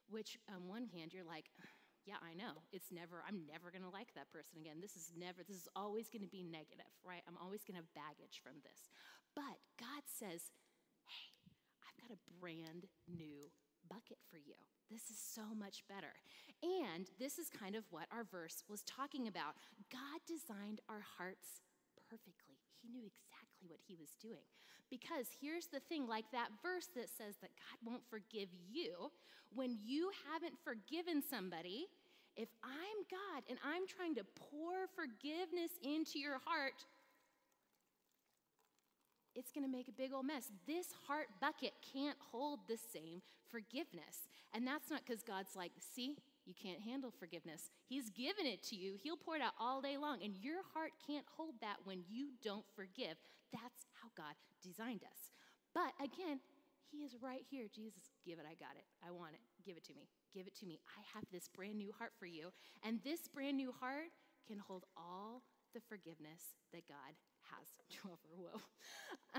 Which, 0.09 0.39
on 0.53 0.67
one 0.67 0.87
hand, 0.87 1.13
you're 1.13 1.23
like, 1.23 1.51
yeah, 2.09 2.21
I 2.21 2.33
know. 2.33 2.65
It's 2.73 2.89
never, 2.93 3.23
I'm 3.27 3.45
never 3.45 3.69
going 3.69 3.85
to 3.85 3.93
like 3.93 4.13
that 4.17 4.33
person 4.33 4.61
again. 4.61 4.81
This 4.81 4.97
is 4.97 5.13
never, 5.13 5.45
this 5.45 5.57
is 5.57 5.69
always 5.77 6.09
going 6.09 6.25
to 6.25 6.31
be 6.31 6.43
negative, 6.43 6.91
right? 7.05 7.23
I'm 7.29 7.37
always 7.41 7.63
going 7.65 7.77
to 7.77 7.85
have 7.85 7.93
baggage 7.93 8.41
from 8.41 8.61
this. 8.65 8.89
But 9.37 9.61
God 9.77 10.05
says, 10.09 10.51
hey, 11.07 11.33
I've 11.85 11.99
got 12.01 12.17
a 12.17 12.25
brand 12.41 12.89
new 13.05 13.53
bucket 13.89 14.19
for 14.29 14.39
you. 14.39 14.57
This 14.91 15.07
is 15.09 15.19
so 15.23 15.55
much 15.55 15.87
better. 15.87 16.19
And 16.63 17.09
this 17.19 17.39
is 17.39 17.49
kind 17.49 17.79
of 17.79 17.87
what 17.91 18.11
our 18.11 18.25
verse 18.25 18.65
was 18.69 18.83
talking 18.83 19.29
about. 19.29 19.55
God 19.93 20.19
designed 20.27 20.83
our 20.91 21.05
hearts 21.19 21.63
perfectly. 22.11 22.59
He 22.83 22.91
knew 22.91 23.07
exactly 23.07 23.40
what 23.69 23.81
he 23.87 23.95
was 23.95 24.11
doing. 24.21 24.47
Because 24.91 25.27
here's 25.41 25.67
the 25.67 25.81
thing 25.81 26.07
like 26.07 26.25
that 26.33 26.49
verse 26.63 26.89
that 26.97 27.09
says 27.09 27.37
that 27.41 27.51
God 27.57 27.79
won't 27.93 28.03
forgive 28.11 28.49
you, 28.71 29.11
when 29.55 29.79
you 29.85 30.11
haven't 30.31 30.55
forgiven 30.65 31.23
somebody, 31.23 31.87
if 32.37 32.49
I'm 32.63 33.05
God 33.11 33.43
and 33.49 33.59
I'm 33.65 33.87
trying 33.87 34.15
to 34.17 34.25
pour 34.51 34.87
forgiveness 34.95 35.73
into 35.83 36.19
your 36.19 36.41
heart, 36.45 36.85
it's 39.35 39.53
going 39.53 39.65
to 39.65 39.71
make 39.71 39.89
a 39.89 39.93
big 39.93 40.13
old 40.13 40.27
mess. 40.27 40.51
This 40.67 40.87
heart 41.07 41.29
bucket 41.41 41.73
can't 41.93 42.17
hold 42.33 42.61
the 42.69 42.77
same 42.77 43.23
forgiveness. 43.51 44.29
And 44.53 44.67
that's 44.67 44.91
not 44.91 45.03
because 45.07 45.23
God's 45.23 45.55
like, 45.55 45.73
see, 45.79 46.17
you 46.51 46.59
can't 46.59 46.83
handle 46.83 47.15
forgiveness. 47.15 47.71
He's 47.87 48.11
given 48.11 48.43
it 48.43 48.67
to 48.75 48.77
you, 48.77 48.99
He'll 48.99 49.17
pour 49.17 49.37
it 49.37 49.43
out 49.43 49.55
all 49.55 49.81
day 49.81 49.95
long, 49.95 50.19
and 50.19 50.35
your 50.35 50.67
heart 50.75 50.91
can't 51.07 51.27
hold 51.31 51.55
that 51.63 51.79
when 51.87 52.03
you 52.11 52.35
don't 52.43 52.67
forgive. 52.75 53.15
That's 53.55 53.87
how 54.03 54.11
God 54.19 54.35
designed 54.59 55.07
us. 55.07 55.31
But 55.71 55.95
again, 56.03 56.43
He 56.91 57.07
is 57.07 57.15
right 57.23 57.47
here. 57.47 57.71
Jesus, 57.71 58.11
give 58.27 58.43
it, 58.43 58.51
I 58.51 58.59
got 58.59 58.75
it. 58.75 58.83
I 59.07 59.15
want 59.15 59.39
it. 59.39 59.43
Give 59.63 59.79
it 59.79 59.87
to 59.87 59.95
me. 59.95 60.11
Give 60.35 60.51
it 60.51 60.59
to 60.59 60.67
me. 60.67 60.83
I 60.99 61.07
have 61.15 61.23
this 61.31 61.47
brand 61.47 61.79
new 61.79 61.95
heart 61.95 62.11
for 62.19 62.27
you. 62.27 62.51
And 62.83 62.99
this 63.07 63.31
brand 63.31 63.57
new 63.57 63.71
heart 63.71 64.11
can 64.51 64.59
hold 64.59 64.83
all 64.99 65.43
the 65.71 65.81
forgiveness 65.87 66.59
that 66.75 66.83
God 66.91 67.15
has 67.55 67.67
to 67.95 68.11
offer. 68.11 68.31
Whoa. 68.35 68.59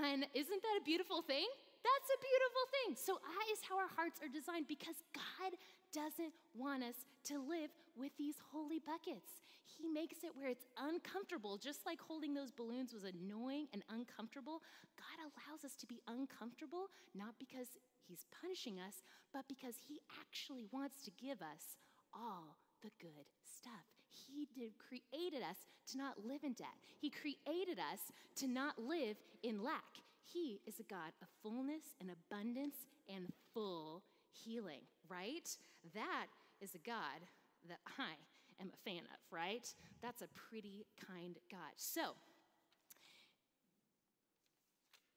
And 0.00 0.24
isn't 0.32 0.62
that 0.64 0.76
a 0.80 0.84
beautiful 0.84 1.20
thing? 1.20 1.44
That's 1.84 2.08
a 2.08 2.18
beautiful 2.24 2.64
thing. 2.72 2.88
So 2.96 3.12
that 3.20 3.46
is 3.52 3.60
how 3.60 3.76
our 3.76 3.92
hearts 3.92 4.22
are 4.24 4.32
designed 4.32 4.64
because 4.64 4.96
God 5.12 5.52
doesn't 5.92 6.32
want 6.54 6.82
us 6.82 6.96
to 7.24 7.38
live 7.38 7.70
with 7.96 8.12
these 8.18 8.36
holy 8.50 8.78
buckets. 8.78 9.44
He 9.78 9.88
makes 9.88 10.24
it 10.24 10.32
where 10.34 10.48
it's 10.48 10.66
uncomfortable, 10.78 11.56
just 11.56 11.86
like 11.86 12.00
holding 12.00 12.34
those 12.34 12.50
balloons 12.50 12.92
was 12.92 13.04
annoying 13.04 13.68
and 13.72 13.82
uncomfortable. 13.88 14.62
God 14.96 15.18
allows 15.20 15.64
us 15.64 15.76
to 15.76 15.86
be 15.86 16.00
uncomfortable, 16.08 16.88
not 17.14 17.34
because 17.38 17.68
He's 18.08 18.26
punishing 18.40 18.78
us, 18.80 19.02
but 19.32 19.48
because 19.48 19.74
He 19.88 20.00
actually 20.20 20.66
wants 20.72 21.02
to 21.04 21.10
give 21.12 21.40
us 21.40 21.76
all 22.12 22.56
the 22.82 22.90
good 23.00 23.26
stuff. 23.44 23.86
He 24.10 24.48
did, 24.54 24.72
created 24.78 25.42
us 25.42 25.56
to 25.92 25.98
not 25.98 26.24
live 26.24 26.44
in 26.44 26.52
debt. 26.52 26.76
He 27.00 27.10
created 27.10 27.78
us 27.78 28.12
to 28.36 28.46
not 28.46 28.78
live 28.78 29.16
in 29.42 29.62
lack. 29.62 30.02
He 30.24 30.60
is 30.66 30.80
a 30.80 30.84
God 30.84 31.12
of 31.20 31.28
fullness 31.42 31.96
and 32.00 32.10
abundance 32.10 32.76
and 33.08 33.28
full 33.52 34.02
healing, 34.32 34.82
right? 35.08 35.48
That 35.94 36.26
is 36.60 36.74
a 36.74 36.78
God 36.78 37.26
that 37.68 37.80
I 37.98 38.16
am 38.60 38.70
a 38.72 38.90
fan 38.90 39.04
of, 39.04 39.20
right? 39.30 39.66
That's 40.02 40.22
a 40.22 40.28
pretty 40.28 40.86
kind 41.06 41.36
God. 41.50 41.76
So, 41.76 42.16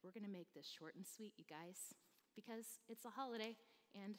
we're 0.03 0.11
going 0.11 0.25
to 0.25 0.31
make 0.31 0.53
this 0.53 0.67
short 0.69 0.95
and 0.95 1.05
sweet, 1.05 1.33
you 1.37 1.45
guys, 1.49 1.95
because 2.35 2.79
it's 2.87 3.05
a 3.05 3.09
holiday 3.09 3.55
and 3.95 4.15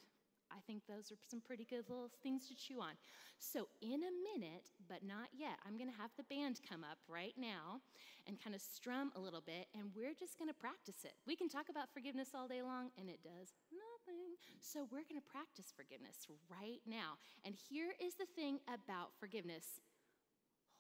I 0.51 0.61
think 0.67 0.83
those 0.87 1.11
are 1.11 1.19
some 1.29 1.41
pretty 1.41 1.65
good 1.65 1.89
little 1.89 2.11
things 2.23 2.49
to 2.49 2.55
chew 2.55 2.81
on. 2.81 2.95
So, 3.39 3.69
in 3.83 4.01
a 4.01 4.13
minute, 4.33 4.71
but 4.89 5.05
not 5.05 5.29
yet, 5.37 5.61
I'm 5.67 5.77
going 5.77 5.91
to 5.91 6.01
have 6.01 6.11
the 6.17 6.25
band 6.25 6.61
come 6.65 6.85
up 6.85 6.99
right 7.09 7.35
now 7.37 7.85
and 8.27 8.41
kind 8.41 8.57
of 8.57 8.63
strum 8.63 9.13
a 9.15 9.21
little 9.21 9.43
bit, 9.45 9.69
and 9.77 9.93
we're 9.95 10.17
just 10.17 10.39
going 10.39 10.49
to 10.49 10.57
practice 10.57 11.05
it. 11.05 11.15
We 11.27 11.37
can 11.37 11.49
talk 11.49 11.69
about 11.69 11.93
forgiveness 11.93 12.33
all 12.35 12.49
day 12.49 12.63
long, 12.63 12.91
and 12.99 13.09
it 13.09 13.21
does 13.23 13.53
nothing. 13.71 14.41
So, 14.61 14.89
we're 14.91 15.05
going 15.05 15.21
to 15.21 15.31
practice 15.31 15.75
forgiveness 15.77 16.25
right 16.49 16.81
now. 16.87 17.21
And 17.45 17.55
here 17.55 17.93
is 18.01 18.15
the 18.15 18.29
thing 18.35 18.59
about 18.67 19.13
forgiveness 19.21 19.85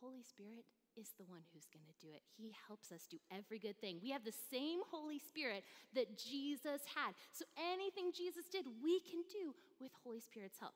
Holy 0.01 0.23
Spirit 0.23 0.65
is 0.97 1.13
the 1.17 1.29
one 1.29 1.45
who's 1.53 1.69
going 1.69 1.85
to 1.87 1.99
do 2.01 2.13
it. 2.13 2.25
He 2.37 2.57
helps 2.67 2.91
us 2.91 3.07
do 3.09 3.21
every 3.31 3.59
good 3.59 3.79
thing. 3.81 4.01
We 4.03 4.11
have 4.11 4.25
the 4.25 4.35
same 4.51 4.81
Holy 4.91 5.21
Spirit 5.21 5.65
that 5.95 6.19
Jesus 6.19 6.83
had. 6.89 7.13
So 7.33 7.45
anything 7.57 8.11
Jesus 8.13 8.49
did, 8.51 8.67
we 8.83 9.01
can 9.05 9.23
do 9.29 9.55
with 9.81 9.93
Holy 10.03 10.21
Spirit's 10.21 10.59
help. 10.59 10.75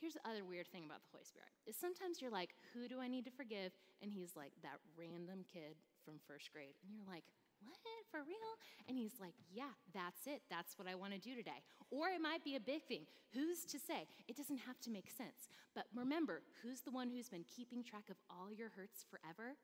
Here's 0.00 0.14
the 0.14 0.28
other 0.28 0.46
weird 0.46 0.70
thing 0.70 0.86
about 0.86 1.02
the 1.02 1.10
Holy 1.10 1.26
Spirit 1.26 1.50
is 1.66 1.74
sometimes 1.74 2.22
you're 2.22 2.30
like, 2.30 2.54
who 2.72 2.86
do 2.86 3.02
I 3.02 3.08
need 3.08 3.26
to 3.26 3.34
forgive? 3.34 3.74
And 4.00 4.12
he's 4.12 4.38
like, 4.38 4.54
that 4.62 4.78
random 4.94 5.42
kid 5.50 5.74
from 6.04 6.22
first 6.26 6.52
grade. 6.52 6.78
And 6.86 6.94
you're 6.94 7.08
like, 7.10 7.26
what? 7.64 7.78
For 8.10 8.24
real? 8.24 8.52
And 8.88 8.96
he's 8.96 9.20
like, 9.20 9.34
Yeah, 9.52 9.72
that's 9.92 10.26
it. 10.26 10.42
That's 10.48 10.78
what 10.78 10.88
I 10.88 10.94
want 10.94 11.12
to 11.12 11.20
do 11.20 11.34
today. 11.34 11.60
Or 11.90 12.08
it 12.08 12.20
might 12.20 12.44
be 12.44 12.56
a 12.56 12.60
big 12.60 12.84
thing. 12.84 13.04
Who's 13.34 13.64
to 13.66 13.78
say? 13.78 14.08
It 14.28 14.36
doesn't 14.36 14.64
have 14.64 14.80
to 14.80 14.90
make 14.90 15.10
sense. 15.10 15.52
But 15.74 15.84
remember, 15.94 16.42
who's 16.62 16.80
the 16.80 16.90
one 16.90 17.10
who's 17.10 17.28
been 17.28 17.44
keeping 17.44 17.84
track 17.84 18.08
of 18.10 18.16
all 18.30 18.50
your 18.50 18.70
hurts 18.74 19.04
forever? 19.04 19.54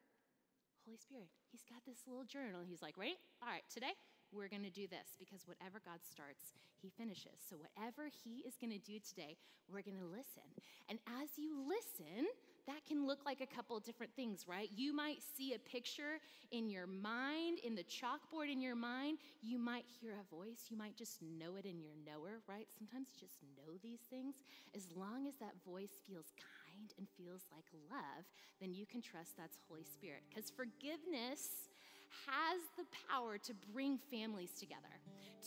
Holy 0.84 1.00
Spirit. 1.00 1.32
He's 1.50 1.64
got 1.64 1.80
this 1.88 2.04
little 2.06 2.24
journal. 2.28 2.60
He's 2.60 2.82
like, 2.82 2.98
Ready? 2.98 3.16
All 3.40 3.48
right, 3.48 3.64
today 3.72 3.96
we're 4.32 4.52
going 4.52 4.64
to 4.64 4.74
do 4.74 4.86
this 4.86 5.16
because 5.18 5.48
whatever 5.48 5.80
God 5.80 6.04
starts, 6.04 6.52
He 6.82 6.92
finishes. 6.92 7.40
So, 7.40 7.56
whatever 7.56 8.12
He 8.12 8.44
is 8.44 8.60
going 8.60 8.72
to 8.74 8.82
do 8.82 9.00
today, 9.00 9.40
we're 9.70 9.86
going 9.86 9.98
to 10.02 10.10
listen. 10.10 10.44
And 10.88 10.98
as 11.22 11.40
you 11.40 11.56
listen, 11.64 12.28
that 12.66 12.84
can 12.86 13.06
look 13.06 13.24
like 13.24 13.40
a 13.40 13.46
couple 13.46 13.78
different 13.80 14.12
things, 14.14 14.46
right? 14.48 14.70
You 14.74 14.94
might 14.94 15.18
see 15.36 15.54
a 15.54 15.58
picture 15.58 16.20
in 16.50 16.70
your 16.70 16.86
mind, 16.86 17.58
in 17.64 17.74
the 17.74 17.84
chalkboard 17.84 18.50
in 18.50 18.60
your 18.60 18.76
mind. 18.76 19.18
You 19.42 19.58
might 19.58 19.84
hear 20.00 20.14
a 20.20 20.34
voice. 20.34 20.66
You 20.68 20.76
might 20.76 20.96
just 20.96 21.20
know 21.22 21.56
it 21.56 21.66
in 21.66 21.80
your 21.80 21.94
knower, 22.06 22.40
right? 22.48 22.66
Sometimes 22.78 23.08
you 23.14 23.26
just 23.26 23.38
know 23.56 23.74
these 23.82 24.00
things. 24.10 24.36
As 24.74 24.86
long 24.96 25.26
as 25.26 25.34
that 25.36 25.54
voice 25.66 26.00
feels 26.06 26.32
kind 26.38 26.92
and 26.98 27.06
feels 27.16 27.42
like 27.52 27.64
love, 27.90 28.24
then 28.60 28.72
you 28.74 28.86
can 28.86 29.02
trust 29.02 29.36
that's 29.36 29.58
Holy 29.68 29.84
Spirit. 29.84 30.22
Because 30.28 30.50
forgiveness 30.50 31.68
has 32.26 32.60
the 32.76 32.84
power 33.10 33.38
to 33.38 33.52
bring 33.72 33.98
families 34.10 34.52
together, 34.58 35.00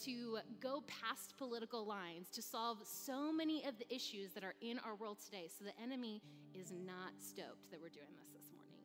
to 0.04 0.40
go 0.60 0.84
past 0.88 1.34
political 1.38 1.86
lines, 1.86 2.30
to 2.30 2.42
solve 2.42 2.78
so 2.84 3.32
many 3.32 3.64
of 3.66 3.78
the 3.80 3.94
issues 3.94 4.32
that 4.34 4.44
are 4.44 4.56
in 4.62 4.80
our 4.80 4.96
world 4.96 5.18
today. 5.24 5.48
So 5.48 5.66
the 5.66 5.82
enemy 5.82 6.22
is 6.60 6.74
not 6.86 7.14
stoked 7.20 7.70
that 7.72 7.80
we're 7.82 7.94
doing 7.94 8.10
this 8.18 8.30
this 8.34 8.50
morning. 8.54 8.82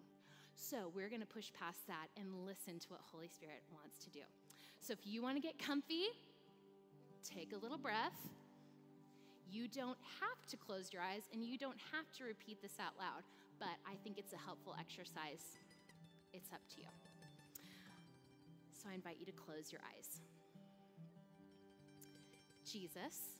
So 0.55 0.93
we're 0.95 1.09
going 1.09 1.21
to 1.21 1.27
push 1.27 1.51
past 1.59 1.87
that 1.89 2.09
and 2.17 2.45
listen 2.45 2.79
to 2.79 2.89
what 2.89 3.01
Holy 3.01 3.29
Spirit 3.29 3.63
wants 3.73 3.99
to 4.05 4.11
do. 4.11 4.21
So 4.81 4.93
if 4.93 5.01
you 5.05 5.23
want 5.23 5.37
to 5.37 5.43
get 5.43 5.59
comfy, 5.59 6.07
take 7.25 7.53
a 7.53 7.59
little 7.59 7.79
breath. 7.79 8.19
You 9.51 9.69
don't 9.69 9.99
have 10.21 10.47
to 10.49 10.57
close 10.57 10.93
your 10.93 11.03
eyes 11.03 11.23
and 11.33 11.45
you 11.45 11.59
don't 11.59 11.79
have 11.93 12.11
to 12.19 12.25
repeat 12.25 12.63
this 12.63 12.79
out 12.81 12.93
loud, 12.99 13.23
but 13.59 13.77
I 13.87 13.97
think 14.03 14.19
it's 14.19 14.33
a 14.33 14.39
helpful 14.39 14.75
exercise. 14.79 15.57
It's 16.33 16.53
up 16.53 16.61
to 16.75 16.81
you. 16.81 16.89
So 18.73 18.89
I 18.91 18.95
invite 18.95 19.17
you 19.21 19.27
to 19.27 19.33
close 19.33 19.71
your 19.71 19.81
eyes. 19.97 20.21
Jesus, 22.65 23.37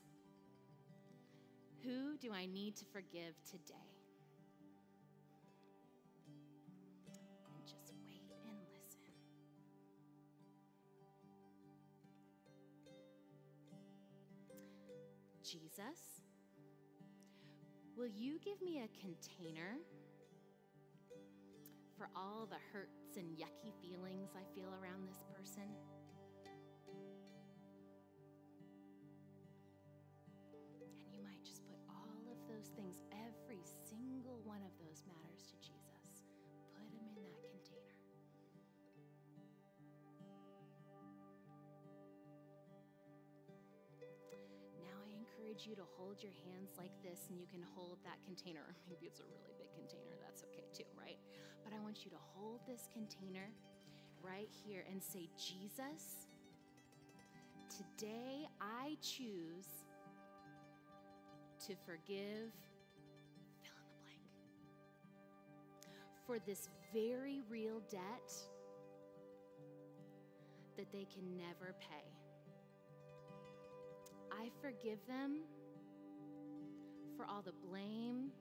who 1.83 2.17
do 2.17 2.31
I 2.31 2.45
need 2.45 2.75
to 2.77 2.85
forgive 2.85 3.33
today? 3.49 3.92
Jesus, 15.53 16.23
will 17.95 18.07
you 18.07 18.39
give 18.43 18.59
me 18.63 18.81
a 18.81 18.99
container 18.99 19.77
for 21.95 22.09
all 22.15 22.47
the 22.47 22.57
hurts 22.73 23.17
and 23.17 23.37
yucky 23.37 23.71
feelings 23.79 24.31
I 24.35 24.41
feel 24.55 24.69
around 24.69 25.07
this 25.07 25.23
person? 25.37 25.69
Encourage 45.53 45.67
you 45.67 45.75
to 45.75 45.83
hold 45.97 46.21
your 46.23 46.31
hands 46.49 46.71
like 46.77 46.91
this 47.03 47.27
and 47.29 47.39
you 47.39 47.45
can 47.51 47.61
hold 47.75 47.97
that 48.03 48.17
container. 48.25 48.75
Maybe 48.89 49.05
it's 49.05 49.19
a 49.19 49.23
really 49.23 49.53
big 49.57 49.69
container, 49.75 50.17
that's 50.23 50.43
okay 50.43 50.65
too, 50.73 50.89
right? 50.97 51.17
But 51.63 51.73
I 51.73 51.79
want 51.83 52.03
you 52.03 52.11
to 52.11 52.17
hold 52.33 52.61
this 52.67 52.87
container 52.91 53.49
right 54.23 54.49
here 54.65 54.83
and 54.89 55.01
say, 55.01 55.29
Jesus, 55.37 56.27
today 57.69 58.47
I 58.61 58.97
choose 59.01 59.67
to 61.67 61.75
forgive, 61.85 62.49
fill 63.61 63.77
in 63.77 63.85
the 63.85 63.97
blank, 64.01 64.25
for 66.25 66.39
this 66.39 66.69
very 66.93 67.41
real 67.47 67.79
debt 67.91 68.31
that 70.77 70.91
they 70.91 71.05
can 71.13 71.37
never 71.37 71.75
pay. 71.79 72.22
I 74.39 74.49
forgive 74.61 74.99
them 75.07 75.41
for 77.15 77.25
all 77.25 77.41
the 77.41 77.53
blame, 77.67 78.31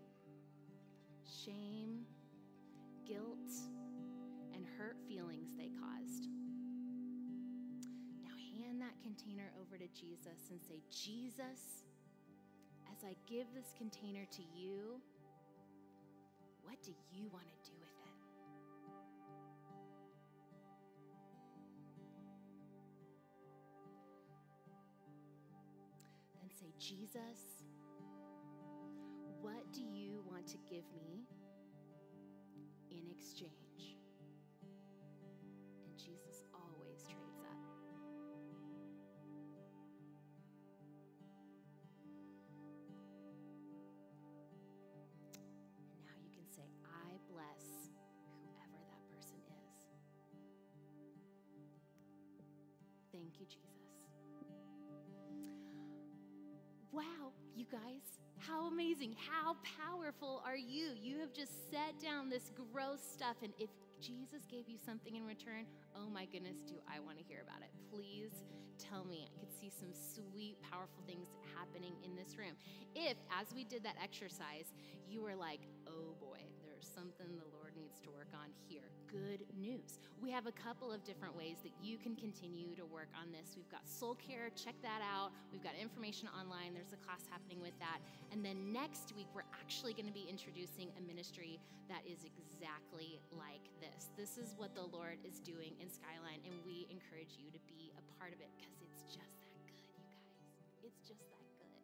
shame, 1.45 2.07
guilt, 3.07 3.53
and 4.55 4.65
hurt 4.79 4.97
feelings 5.07 5.51
they 5.57 5.69
caused. 5.69 6.29
Now 8.23 8.35
hand 8.57 8.81
that 8.81 9.01
container 9.03 9.53
over 9.61 9.77
to 9.77 9.87
Jesus 9.89 10.51
and 10.51 10.61
say, 10.61 10.83
Jesus, 10.91 11.85
as 12.91 13.05
I 13.05 13.15
give 13.29 13.47
this 13.55 13.75
container 13.77 14.25
to 14.33 14.43
you, 14.55 15.01
what 16.63 16.83
do 16.83 16.93
you 17.13 17.29
want 17.33 17.47
to 17.47 17.71
do 17.71 17.82
Jesus, 26.83 27.63
what 29.41 29.63
do 29.73 29.83
you 29.83 30.21
want 30.29 30.49
to 30.49 30.57
give 30.69 30.83
me 30.97 31.23
in 32.91 33.09
exchange? 33.09 33.95
And 35.85 35.97
Jesus 35.97 36.43
always 36.53 37.05
trades 37.07 37.45
up. 37.47 37.63
And 45.79 45.87
now 46.03 46.19
you 46.21 46.31
can 46.35 46.51
say, 46.51 46.67
I 46.83 47.15
bless 47.31 47.95
whoever 48.43 48.83
that 48.91 49.07
person 49.15 49.39
is. 49.55 49.87
Thank 53.13 53.39
you, 53.39 53.47
Jesus. 53.47 53.82
Wow, 56.93 57.33
you 57.57 57.65
guys, 57.73 58.05
how 58.37 58.67
amazing, 58.67 59.17
how 59.17 59.57
powerful 59.81 60.43
are 60.45 60.59
you? 60.59 60.91
You 61.01 61.21
have 61.21 61.33
just 61.33 61.71
set 61.71 61.99
down 61.99 62.29
this 62.29 62.53
gross 62.71 63.01
stuff, 63.01 63.37
and 63.43 63.55
if 63.59 63.71
Jesus 63.99 64.45
gave 64.51 64.69
you 64.69 64.77
something 64.85 65.17
in 65.17 65.25
return, 65.25 65.65
oh 65.97 66.11
my 66.11 66.27
goodness, 66.27 66.59
do 66.61 66.75
I 66.87 67.01
want 67.01 67.17
to 67.17 67.25
hear 67.25 67.41
about 67.41 67.63
it? 67.63 67.71
Please 67.91 68.45
tell 68.77 69.05
me. 69.07 69.25
I 69.25 69.41
could 69.41 69.53
see 69.59 69.71
some 69.71 69.95
sweet, 69.95 70.59
powerful 70.71 71.03
things 71.07 71.29
happening 71.57 71.95
in 72.05 72.15
this 72.15 72.37
room. 72.37 72.57
If, 72.95 73.17
as 73.41 73.55
we 73.55 73.65
did 73.65 73.85
that 73.85 73.97
exercise, 74.03 74.75
you 75.09 75.23
were 75.23 75.35
like, 75.35 75.61
oh 75.89 76.15
boy, 76.21 76.42
there's 76.83 76.95
something 76.99 77.31
the 77.39 77.47
Lord 77.55 77.79
needs 77.79 78.03
to 78.03 78.11
work 78.11 78.35
on 78.35 78.51
here, 78.67 78.91
good 79.07 79.47
news. 79.55 80.03
We 80.19 80.35
have 80.35 80.51
a 80.51 80.57
couple 80.59 80.91
of 80.91 81.07
different 81.07 81.39
ways 81.39 81.63
that 81.63 81.71
you 81.79 81.95
can 81.95 82.19
continue 82.19 82.75
to 82.75 82.83
work 82.83 83.07
on 83.15 83.31
this. 83.31 83.55
We've 83.55 83.71
got 83.71 83.87
soul 83.87 84.19
care, 84.19 84.51
check 84.59 84.75
that 84.83 84.99
out. 84.99 85.31
We've 85.55 85.63
got 85.63 85.79
information 85.79 86.27
online, 86.35 86.75
there's 86.75 86.91
a 86.91 86.99
class 86.99 87.23
happening 87.31 87.63
with 87.63 87.79
that. 87.79 88.03
And 88.35 88.43
then 88.43 88.75
next 88.75 89.15
week, 89.15 89.31
we're 89.31 89.47
actually 89.55 89.95
going 89.95 90.11
to 90.11 90.17
be 90.17 90.27
introducing 90.27 90.91
a 90.99 91.03
ministry 91.07 91.63
that 91.87 92.03
is 92.03 92.27
exactly 92.27 93.23
like 93.39 93.63
this. 93.79 94.11
This 94.19 94.35
is 94.35 94.59
what 94.59 94.75
the 94.75 94.83
Lord 94.91 95.23
is 95.23 95.39
doing 95.39 95.79
in 95.79 95.87
Skyline, 95.87 96.43
and 96.43 96.59
we 96.67 96.91
encourage 96.91 97.39
you 97.39 97.55
to 97.55 97.63
be 97.71 97.95
a 97.95 98.03
part 98.19 98.35
of 98.35 98.43
it 98.43 98.51
because 98.59 98.75
it's 98.83 99.07
just 99.07 99.31
that 99.39 99.55
good, 99.55 99.71
you 99.79 99.87
guys. 99.95 100.19
It's 100.83 101.03
just 101.07 101.23
that 101.31 101.47
good. 101.63 101.79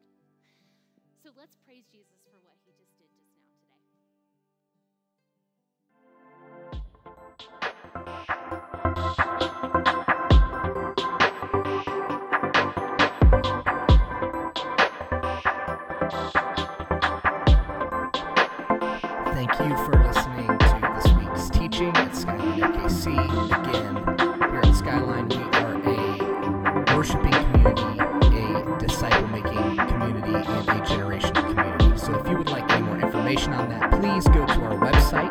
So 1.22 1.30
let's 1.38 1.54
praise 1.62 1.86
Jesus 1.86 2.18
for 2.26 2.42
what 2.42 2.58
he 2.66 2.67
Thank 19.38 19.52
you 19.60 19.76
for 19.84 19.92
listening 20.04 20.48
to 20.48 20.90
this 20.96 21.12
week's 21.14 21.48
teaching 21.50 21.96
at 21.96 22.16
Skyline 22.16 22.60
OKC. 22.60 23.06
Again, 23.68 23.94
here 24.50 24.60
at 24.64 24.74
Skyline, 24.74 25.28
we 25.28 25.36
are 25.36 25.74
a 25.86 26.96
worshiping 26.96 27.30
community, 27.30 28.00
a 28.00 28.78
disciple 28.80 29.28
making 29.28 29.76
community, 29.86 30.34
and 30.34 30.68
a 30.68 30.84
generational 30.84 31.54
community. 31.54 31.96
So 31.96 32.18
if 32.18 32.28
you 32.28 32.38
would 32.38 32.50
like 32.50 32.68
any 32.72 32.82
more 32.82 32.98
information 32.98 33.52
on 33.52 33.68
that, 33.68 33.92
please 33.92 34.26
go 34.26 34.44
to 34.44 34.60
our 34.64 34.76
website 34.76 35.27